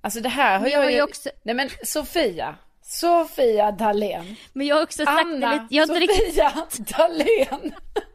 [0.00, 1.02] Alltså det här har jag jag, har ju...
[1.02, 4.36] också- Nej men Sofia, Sofia Dalén.
[4.52, 6.66] Men jag har också sagt det Anna, lite, jag har, inte riktigt, Sofia
[6.98, 7.74] Dalén.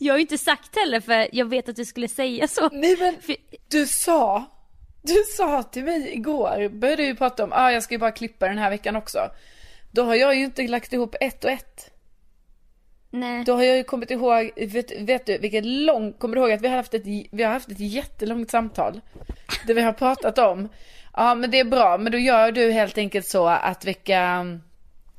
[0.00, 2.68] jag har ju inte sagt heller för jag vet att du skulle säga så.
[2.72, 3.16] Nej men
[3.70, 4.44] du sa,
[5.02, 8.48] du sa till mig igår, började ju prata om, ah, jag ska ju bara klippa
[8.48, 9.18] den här veckan också.
[9.90, 11.90] Då har jag ju inte lagt ihop ett och ett.
[13.10, 13.44] nej.
[13.44, 16.62] Då har jag ju kommit ihåg, vet, vet du vilket långt, kommer du ihåg att
[16.62, 19.00] vi har haft ett, vi har haft ett jättelångt samtal.
[19.66, 20.68] Där vi har pratat om,
[21.12, 24.46] ja men det är bra, men då gör du helt enkelt så att vilka,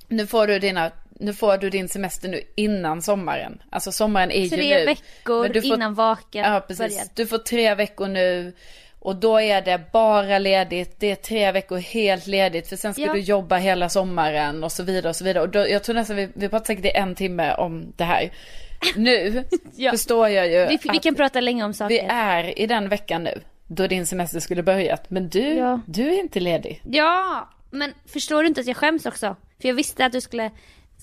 [0.07, 0.91] nu får du dina,
[1.23, 3.61] nu får du din semester nu innan sommaren.
[3.69, 4.49] Alltså sommaren är ju nu.
[4.49, 7.03] Tre veckor får- innan vaken Ja precis, börjar.
[7.15, 8.53] du får tre veckor nu.
[8.99, 13.01] Och då är det bara ledigt, det är tre veckor helt ledigt för sen ska
[13.01, 13.13] Ja.
[13.13, 15.43] du jobba hela sommaren och så vidare och så vidare.
[15.43, 18.31] Och då, jag tror nästan vi, vi pratar säkert i en timme om det här.
[18.95, 19.43] Nu
[19.75, 19.91] Ja.
[19.91, 21.89] förstår jag ju Vi, vi kan prata länge om saker.
[21.95, 25.09] vi är i den veckan nu då din semester skulle börjat.
[25.09, 25.79] Men du, Ja.
[25.85, 26.81] du är inte ledig.
[26.91, 29.35] Ja, men förstår du inte att jag skäms också?
[29.61, 30.51] För jag visste att du skulle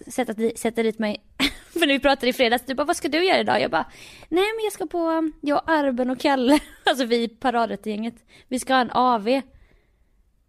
[0.06, 1.24] sätta, sätta dit mig.
[1.72, 3.60] För när vi pratade i fredags, du bara vad ska du göra idag?
[3.60, 3.86] Jag bara,
[4.28, 8.14] nej men jag ska på, jag Arben och Kalle, alltså vi paradrättegänget,
[8.48, 9.40] vi ska ha en AV.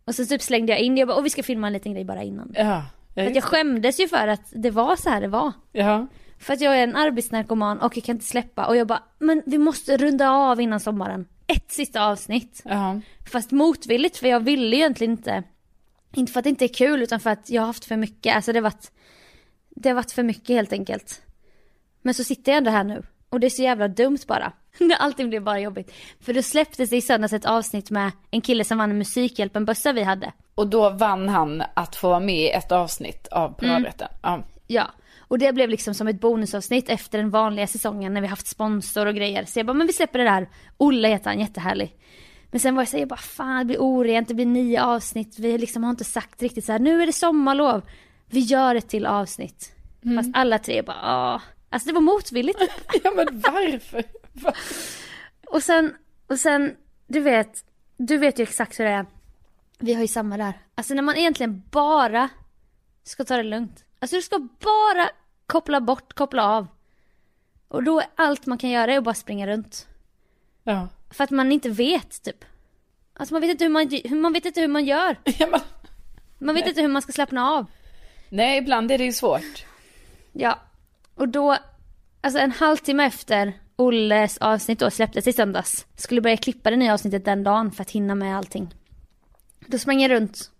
[0.05, 2.05] Och så typ slängde jag in, jag bara, och vi ska filma en liten grej
[2.05, 2.53] bara innan.
[2.55, 2.83] Ja.
[3.13, 5.51] För att jag skämdes ju för att det var så här det var.
[5.71, 6.07] ja.
[6.39, 9.43] För att jag är en arbetsnarkoman och jag kan inte släppa och jag bara, men
[9.45, 11.27] vi måste runda av innan sommaren.
[11.47, 12.61] Ett sista avsnitt.
[12.65, 13.01] Ja.
[13.31, 15.43] Fast motvilligt för jag ville ju egentligen inte.
[16.15, 18.35] Inte för att det inte är kul utan för att jag har haft för mycket.
[18.35, 18.91] Alltså det har varit,
[19.75, 21.21] det har varit för mycket helt enkelt.
[22.01, 23.03] Men så sitter jag ändå här nu.
[23.29, 24.53] Och det är så jävla dumt bara.
[24.99, 25.93] Allting blev bara jobbigt.
[26.19, 29.93] För då släpptes det i söndags ett avsnitt med en kille som vann en Musikhjälpen-bössa
[29.93, 30.33] vi hade.
[30.55, 34.07] Och då vann han att få vara med i ett avsnitt av paradrätten.
[34.21, 34.43] Ja.
[34.67, 34.91] Ja.
[35.19, 39.05] Och det blev liksom som ett bonusavsnitt efter den vanliga säsongen när vi haft sponsor
[39.05, 39.45] och grejer.
[39.45, 40.49] Så jag bara, men vi släpper det där.
[40.77, 41.95] Olle heter han, jättehärlig.
[42.51, 44.83] Men sen var jag så här, jag bara, fan det blir orent, det blir nio
[44.83, 45.39] avsnitt.
[45.39, 47.81] Vi liksom har inte sagt riktigt så här, nu är det sommarlov.
[48.31, 49.71] Vi gör ett till avsnitt.
[50.17, 51.41] Fast alla tre bara, ah.
[51.69, 52.59] Alltså det var motvilligt.
[53.03, 54.03] ja men varför?
[54.33, 54.53] Va-
[55.47, 55.93] och sen,
[56.27, 56.75] och sen,
[57.07, 57.65] du vet,
[57.97, 59.05] du vet ju exakt hur det är.
[59.79, 60.53] Vi har ju samma där.
[60.75, 62.29] Alltså när man egentligen bara
[63.03, 63.85] ska ta det lugnt.
[63.99, 65.09] Alltså du ska bara
[65.47, 66.67] koppla bort, koppla av.
[67.67, 69.87] Och då är allt man kan göra är att bara springa runt.
[70.63, 70.87] Ja.
[71.09, 72.45] För att man inte vet typ.
[73.13, 75.15] Alltså man vet inte hur man, man, vet inte hur man gör.
[75.23, 75.59] ja men,
[76.37, 77.65] Man vet inte hur man ska slappna av.
[78.31, 79.65] nej, ibland är det ju svårt.
[80.31, 80.59] Ja.
[81.15, 81.57] Och då,
[82.21, 85.85] alltså en halvtimme efter Olles avsnitt då släpptes i söndags.
[85.95, 88.73] Skulle börja klippa det nya avsnittet den dagen för att hinna med allting.
[89.67, 90.51] Då sprang jag runt.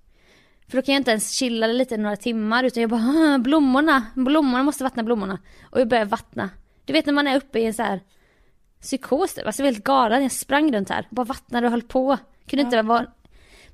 [0.67, 4.05] För då kan jag inte ens chilla lite några timmar utan jag bara "Ah, blommorna,
[4.15, 5.39] blommorna måste vattna blommorna.
[5.63, 6.49] Och jag börjar vattna.
[6.85, 8.01] Du vet när man är uppe i en så här
[8.81, 9.37] psykos.
[9.37, 10.23] Alltså jag var helt galen.
[10.23, 11.07] Jag sprang runt här.
[11.11, 12.17] Bara vattnade och höll på.
[12.47, 13.05] Kunde inte vara...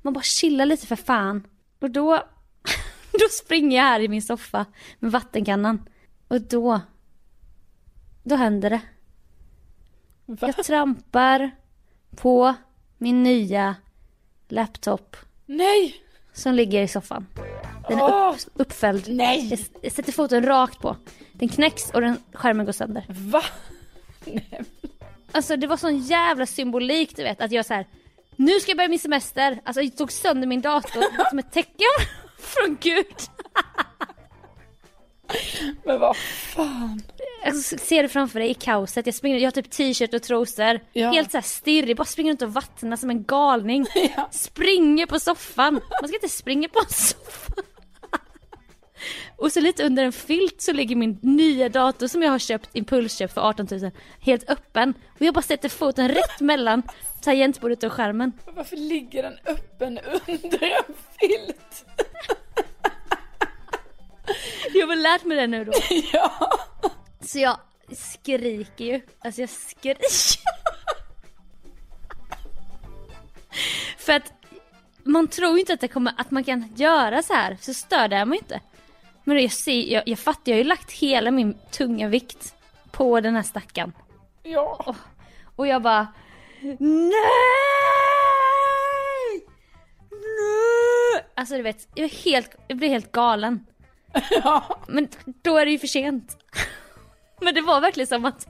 [0.02, 1.46] Man bara chilla lite för fan.
[1.80, 2.22] Och då...
[3.20, 4.66] då springer jag här i min soffa
[4.98, 5.88] med vattenkannan.
[6.28, 6.80] Och då...
[8.22, 8.80] Då händer det.
[10.26, 10.52] Va?
[10.56, 11.50] Jag trampar
[12.16, 12.54] på
[12.98, 13.76] min nya
[14.48, 15.96] laptop Nej!
[16.32, 17.26] som ligger i soffan.
[17.88, 19.04] Den är upp, uppfälld.
[19.08, 19.48] Nej!
[19.50, 20.96] Jag, jag sätter foten rakt på.
[21.32, 23.04] Den knäcks och den, skärmen går sönder.
[23.08, 23.42] Va?
[24.24, 24.62] Nej.
[25.32, 27.86] Alltså det var sån jävla symbolik du vet att jag så här.
[28.36, 29.60] Nu ska jag börja min semester.
[29.64, 31.86] Alltså jag tog sönder min dator som ett tecken
[32.38, 33.16] från gud.
[35.84, 37.02] Men vad fan.
[37.44, 40.80] Alltså, ser du framför dig i kaoset, jag springer, jag har typ t-shirt och trosor.
[40.92, 41.10] Ja.
[41.10, 43.86] Helt såhär stirrig, bara springer runt och vattnar som en galning.
[44.16, 44.28] Ja.
[44.30, 45.80] Springer på soffan.
[46.00, 47.62] Man ska inte springa på en soffa.
[49.36, 52.70] Och så lite under en filt så ligger min nya dator som jag har köpt,
[52.72, 54.94] impulsköpt för 18 000, helt öppen.
[55.08, 56.82] Och jag bara sätter foten rätt mellan
[57.20, 58.32] tangentbordet och skärmen.
[58.46, 61.86] Varför ligger den öppen under en filt?
[64.74, 65.72] Jag har väl lärt mig det nu då.
[66.12, 66.50] Ja.
[67.20, 67.56] Så jag
[67.92, 69.00] skriker ju.
[69.18, 70.06] Alltså jag skriker.
[73.98, 74.32] För att
[75.02, 78.12] man tror ju inte att, det kommer, att man kan göra så här, så störd
[78.12, 78.60] är man ju inte.
[79.24, 82.54] Men jag, ser, jag, jag fattar, jag har ju lagt hela min tunga vikt
[82.90, 83.92] på den här stackaren.
[84.42, 84.94] Ja.
[85.56, 86.06] Och jag bara
[86.62, 86.78] Nej!
[90.10, 91.24] Nej!
[91.36, 93.66] Alltså du vet, jag, är helt, jag blir helt galen.
[94.30, 94.78] Ja.
[94.88, 95.08] Men
[95.42, 96.36] då är det ju för sent.
[97.40, 98.46] Men det var verkligen som att,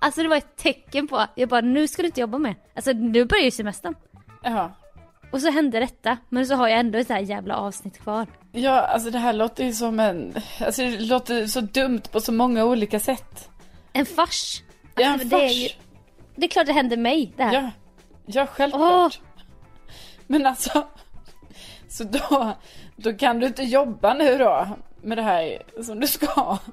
[0.00, 2.56] alltså det var ett tecken på, jag bara nu ska du inte jobba mer.
[2.76, 3.94] Alltså nu börjar ju semestern.
[4.42, 4.72] Ja.
[5.32, 8.26] Och så hände detta, men så har jag ändå ett så här jävla avsnitt kvar.
[8.52, 10.34] Ja, alltså det här låter ju som en...
[10.60, 13.48] Alltså det låter så dumt på så många olika sätt.
[13.92, 14.62] En fars.
[14.96, 15.56] Ja, Alltså, en det, är fars.
[15.56, 15.68] ju,
[16.36, 17.54] det är klart det händer mig det här.
[17.54, 17.70] Ja,
[18.26, 19.20] ja självklart.
[19.22, 19.26] Åh.
[20.26, 20.86] Men alltså,
[21.88, 22.52] så då,
[22.96, 24.68] då kan du inte jobba nu då
[25.02, 26.58] med det här som du ska.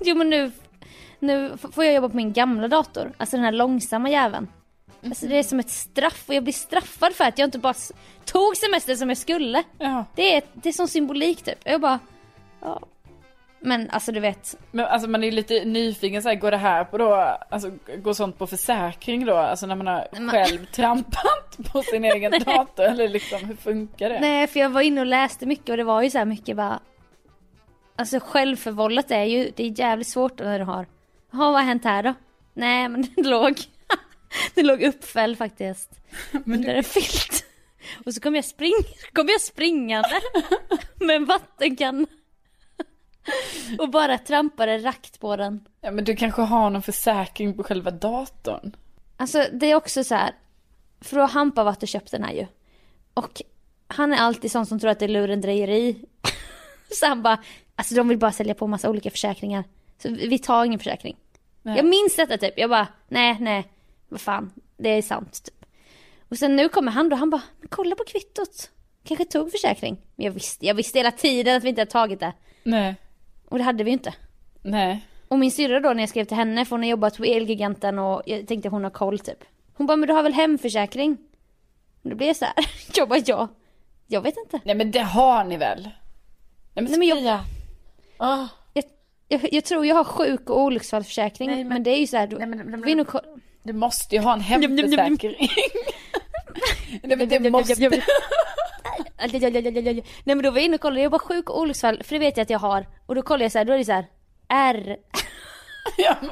[0.00, 0.52] Jo men nu,
[1.18, 4.48] nu får jag jobba på min gamla dator, alltså den här långsamma jäveln.
[5.04, 7.74] Alltså det är som ett straff och jag blir straffad för att jag inte bara
[8.24, 9.62] tog semester som jag skulle.
[9.78, 11.58] Ja, Det är, det är som symbolik typ.
[11.64, 11.98] Jag bara,
[12.60, 12.80] ja.
[13.60, 16.84] Men alltså du vet, men alltså man är lite nyfiken så här, går det här
[16.84, 17.14] på då,
[17.50, 17.70] alltså
[18.02, 19.36] går sånt på försäkring då?
[19.36, 24.08] Alltså när man har men- själv trampat på sin egen dator eller liksom hur funkar
[24.08, 24.20] det?
[24.20, 26.56] nej för jag var inne och läste mycket och det var ju så här mycket
[26.56, 26.80] bara
[27.96, 30.86] Alltså självförvållat är ju, det är jävligt svårt när du har
[31.32, 32.14] Jaha vad har hänt här då?
[32.54, 33.58] Nej men det låg
[34.54, 35.90] Det låg uppfälld faktiskt
[36.46, 37.44] Under en filt
[38.06, 38.74] Och så kom jag spring,
[39.12, 40.20] kom jag springande
[40.94, 42.06] Med en vattenkanna
[43.78, 47.90] Och bara trampade rakt på den Ja men du kanske har någon försäkring på själva
[47.90, 48.76] datorn?
[49.16, 50.34] Alltså det är också så här.
[51.00, 52.46] För har Hampa varit och köpt den här ju.
[53.14, 53.42] Och
[53.86, 56.04] han är alltid sån som tror att det är lurendrejeri.
[56.90, 57.38] så han bara,
[57.76, 59.64] alltså de vill bara sälja på massa olika försäkringar.
[60.02, 61.16] Så vi tar ingen försäkring.
[61.62, 61.76] Nej.
[61.76, 62.58] Jag minns detta typ.
[62.58, 63.68] Jag bara, nej, nej,
[64.08, 65.64] vad fan, det är sant typ.
[66.28, 68.70] Och sen nu kommer han då, han bara, men kolla på kvittot.
[69.04, 70.00] Kanske tog försäkring.
[70.16, 72.32] Men jag visste, jag visste hela tiden att vi inte hade tagit det.
[72.62, 72.94] Nej,
[73.48, 74.14] Och det hade vi ju inte.
[74.62, 75.00] nej.
[75.30, 77.98] Och min syrra då när jag skrev till henne, för hon har jobbat på Elgiganten
[77.98, 79.44] och jag tänkte att hon har koll typ.
[79.74, 81.16] Hon bara, men du har väl hemförsäkring?
[82.02, 82.54] Och då blev jag så här,
[82.94, 83.48] jag bara, ja.
[84.06, 84.60] Jag vet inte.
[84.64, 85.82] Nej men det har ni väl?
[85.82, 85.92] Nej
[86.74, 87.40] men, Nej, men jag-.
[88.16, 88.46] Ah.
[88.74, 88.84] Jag,
[89.28, 92.16] jag, jag tror jag har sjuk och olycksfallsförsäkring, Nej, men, men- det är ju så
[92.16, 93.20] här, du, Nej, men- men- ko-
[93.62, 95.36] Du måste ju ha en hemförsäkring.
[97.02, 97.90] Nej men det måste...
[99.18, 102.18] Nej men då var jag inne och kollade, jag bara sjuk och olycksfall, för det
[102.18, 102.86] vet jag att jag har.
[103.06, 104.06] Och då kollar jag så här, då är det så här,
[104.48, 104.96] R.
[105.98, 106.30] Ja, men...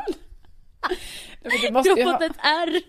[1.45, 2.27] Nej, men du har fått ha...
[2.27, 2.37] ett
[2.69, 2.81] R.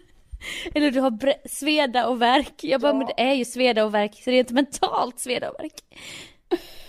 [0.75, 2.53] Eller du har bre- sveda och värk.
[2.63, 2.93] Jag bara, Ja.
[2.97, 5.73] men det är ju sveda och värk, så det är inte mentalt sveda och värk.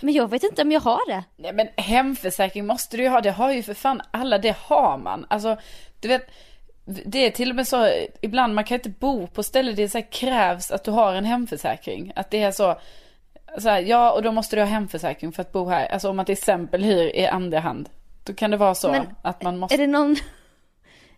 [0.01, 1.23] Men jag vet inte om jag har det.
[1.37, 4.97] Nej men hemförsäkring måste du ju ha, det har ju för fan alla, det har
[4.97, 5.25] man.
[5.29, 5.57] Alltså,
[6.01, 6.27] du vet,
[7.05, 9.87] det är till och med så, ibland man kan inte bo på ställen det är
[9.87, 12.11] så krävs att du har en hemförsäkring.
[12.15, 12.79] Att det är så,
[13.57, 15.87] så här, ja och då måste du ha hemförsäkring för att bo här.
[15.87, 17.89] Alltså om man till exempel hyr i andra hand.
[18.23, 20.15] Då kan det vara så Men att man måste, Är det någon,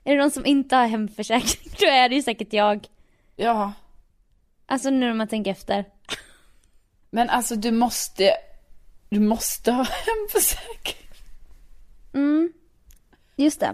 [0.03, 1.73] är det någon som inte har hemförsäkring?
[1.79, 2.87] Då är det ju säkert jag.
[3.35, 3.73] ja.
[4.65, 5.85] Alltså nu när man tänker efter.
[7.09, 8.33] Men alltså du måste,
[9.09, 11.07] du måste ha hemförsäkring.
[12.13, 12.53] Mm,
[13.35, 13.73] just det.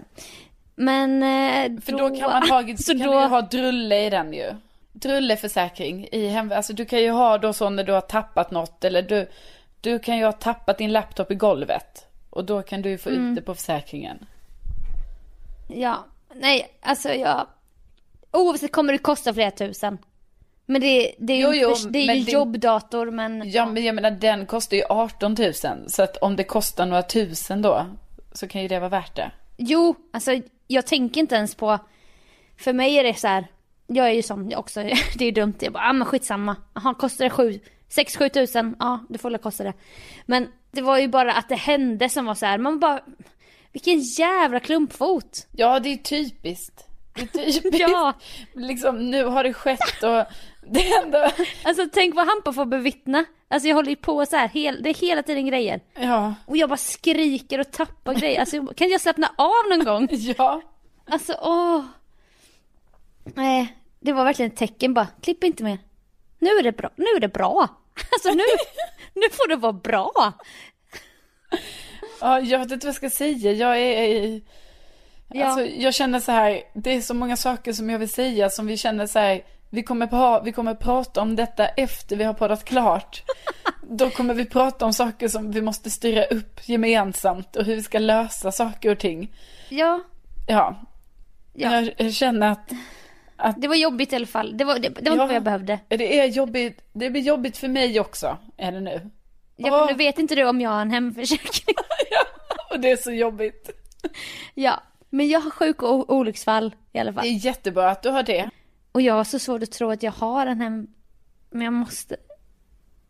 [0.80, 4.32] Men eh, För då kan man ha, så kan då, du ha drulle i den
[4.32, 4.54] ju.
[4.92, 8.84] Drulleförsäkring i hem, alltså du kan ju ha då så när du har tappat något
[8.84, 9.28] eller du,
[9.80, 12.06] du kan ju ha tappat din laptop i golvet.
[12.30, 13.30] Och då kan du ju få Mm.
[13.30, 14.26] ut det på försäkringen.
[15.68, 17.46] Ja, nej alltså jag,
[18.30, 19.98] Oavsett kommer det kosta flera tusen.
[20.66, 23.50] Men det, det är ju, Jo, jo, det är ju jobbdator men...
[23.50, 25.52] Ja men jag menar den kostar ju 18 000.
[25.88, 27.86] Så att om det kostar några tusen då.
[28.32, 29.30] Så kan ju det vara värt det.
[29.56, 31.78] Jo, alltså jag tänker inte ens på...
[32.56, 33.46] För mig är det så här.
[33.86, 34.82] Jag är ju jag också,
[35.14, 35.54] det är ju dumt.
[35.60, 36.56] Jag bara, ah, men skitsamma.
[36.74, 38.76] Jaha, kostar det sju, sex, sju tusen?
[38.78, 39.72] Ja, det får väl kosta det.
[40.26, 42.58] Men det var ju bara att det hände som var så här.
[42.58, 43.00] man bara...
[43.72, 45.46] Vilken jävla klumpfot!
[45.52, 46.86] Ja det är typiskt.
[47.14, 47.80] Det är typiskt.
[47.80, 48.12] Ja.
[48.52, 50.24] Liksom nu har det skett och
[50.72, 51.32] det enda...
[51.62, 53.24] Alltså tänk vad Hampa får bevittna.
[53.48, 55.80] Alltså jag håller ju på så här, hel, det är hela tiden grejer.
[55.94, 56.34] Ja.
[56.46, 58.40] Och jag bara skriker och tappar grejer.
[58.40, 60.08] Alltså kan jag slappna av någon gång?
[60.38, 60.62] Ja.
[61.10, 61.84] Alltså åh.
[63.24, 65.78] Nej, det var verkligen ett tecken bara, klipp inte mer.
[66.38, 67.68] Nu är det bra, nu är det bra.
[68.12, 68.42] Alltså nu,
[69.14, 70.32] nu får det vara bra.
[72.20, 73.52] Ja, jag vet inte vad jag ska säga.
[73.52, 74.40] Jag är...
[75.28, 75.46] Ja.
[75.46, 78.66] Alltså, jag känner så här, det är så många saker som jag vill säga som
[78.66, 82.34] vi känner så här, vi kommer, pa, vi kommer prata om detta efter vi har
[82.34, 83.22] poddat klart.
[83.90, 87.82] Då kommer vi prata om saker som vi måste styra upp gemensamt och hur vi
[87.82, 89.32] ska lösa saker och ting.
[89.68, 90.00] Ja,
[90.48, 90.80] Ja,
[91.52, 91.82] Ja.
[91.98, 92.50] Jag, känner
[93.36, 94.56] att det var jobbigt i alla fall.
[94.58, 95.22] Det var, det, det var Ja.
[95.22, 95.78] inte vad jag behövde.
[95.88, 99.10] det är jobbigt, det blir jobbigt för mig också, är det nu.
[99.56, 101.74] Ja, nu vet inte du om jag har en hemförsäkring.
[102.70, 103.70] Och det är så jobbigt.
[104.54, 107.22] ja, men jag har sjuk och olycksfall i alla fall.
[107.22, 108.50] Det är jättebra att du har det.
[108.98, 110.86] Och jag har så svårt att tro att jag har en hem...
[111.50, 112.16] Men jag måste...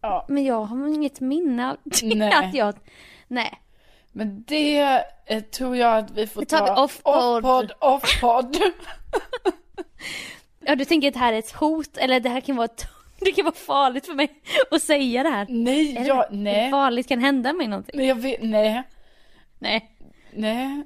[0.00, 0.26] Ja.
[0.28, 2.14] Men jag har inget minne av det.
[2.14, 2.32] Nej.
[2.32, 2.74] Att jag...
[3.28, 3.62] Nej.
[4.12, 7.72] Men det eh, tror jag att vi får Det tar ta off-podd.
[7.80, 8.56] off-podd.
[10.60, 12.86] Ja, du tänker att det här är ett hot eller det här kan vara ett...
[13.20, 15.46] Det kan vara farligt för mig att säga det här.
[15.48, 16.36] nej, Är det jag, det?
[16.36, 16.70] nej.
[16.70, 17.94] Farligt kan hända mig någonting.
[17.98, 18.82] Nej, jag vet, nej,
[19.58, 19.90] Nej.
[20.32, 20.82] nej.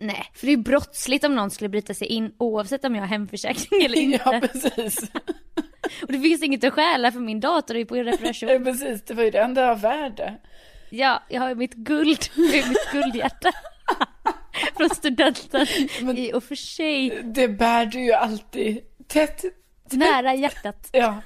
[0.00, 3.02] Nej, för det är ju brottsligt om någon skulle bryta sig in oavsett om jag
[3.02, 4.20] har hemförsäkring eller inte.
[4.24, 4.98] Ja, precis.
[6.02, 8.64] Och det finns inget att stjäla för min dator är på Ja, reparation.
[8.64, 9.02] precis.
[9.04, 10.34] Det var ju det enda av värde.
[10.90, 13.52] Ja, jag har ju mitt guld, mitt guldhjärta.
[14.76, 15.66] Från studenten
[16.16, 19.44] i och för sig Det bär du ju alltid tätt.
[19.90, 20.88] nära hjärtat.
[20.92, 21.20] Ja.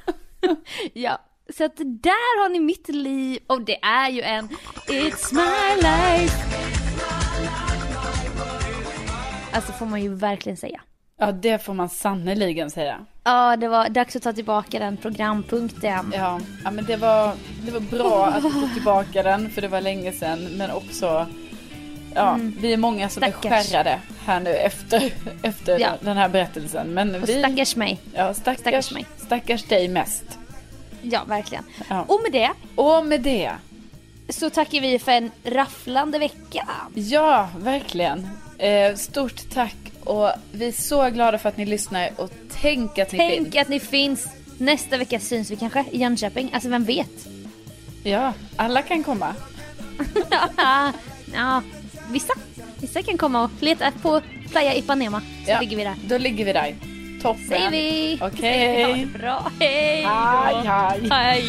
[0.92, 1.20] Ja,
[1.56, 4.48] så att där har ni mitt liv och det är ju en
[4.88, 6.81] It's my life.
[9.52, 10.80] Alltså får man ju verkligen säga.
[11.18, 13.06] ja, det får man sannerligen säga.
[13.24, 16.12] Ja, det var dags att ta tillbaka den programpunkten.
[16.16, 17.34] Ja, ja men det var,
[17.66, 20.44] det var bra att få tillbaka den, för det var länge sedan.
[20.44, 21.26] Men också,
[22.14, 23.38] ja, vi är många som är Mm.
[23.40, 23.66] Stackars.
[23.70, 25.12] skärrade här nu efter,
[25.42, 25.88] efter Ja.
[26.00, 26.86] den här berättelsen.
[26.94, 28.00] Men Och vi, stackars mig.
[28.14, 28.84] ja, stackars, stackars
[29.18, 29.78] stackars, mig.
[29.78, 30.24] dig mest.
[31.02, 31.64] Ja, verkligen.
[31.88, 32.04] Ja.
[32.08, 33.52] Och med det Och med det,
[34.28, 36.68] så tackar vi för en rafflande vecka.
[36.94, 38.28] ja, verkligen.
[38.62, 43.12] Eh, stort tack och vi är så glada för att ni lyssnar och tänk att
[43.12, 43.56] ni Tänk finns.
[43.56, 44.28] att ni finns.
[44.58, 46.50] Nästa vecka syns vi kanske i Jönköping.
[46.52, 47.26] Alltså vem vet?
[48.02, 49.34] Ja, alla kan komma.
[51.34, 51.62] ja,
[52.10, 52.32] vissa.
[52.80, 54.20] Vissa kan komma och leta på
[54.50, 55.20] Playa Ipanema.
[55.20, 55.94] Så Ja, ligger vi där.
[56.06, 56.74] Då ligger vi där.
[57.22, 57.48] Toppen.
[57.48, 58.18] Säger vi.
[58.22, 58.84] Okej.
[58.84, 59.50] Ha det bra.
[59.60, 60.02] Hej.
[60.04, 61.14] Hej, då.
[61.14, 61.48] hej.